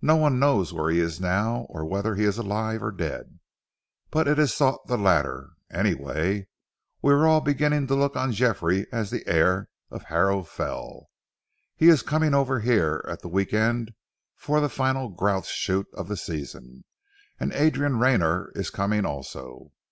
[0.00, 3.40] No one knows where he is now or whether he is alive or dead,
[4.12, 6.46] but it is thought the latter; anyway,
[7.02, 11.10] we are all beginning to look on Geoffrey as the heir of Harrow Fell.
[11.74, 13.90] He is coming over here at the week end
[14.36, 16.84] for the final grouse shoot of the season,
[17.40, 19.72] and Adrian Rayner is coming also.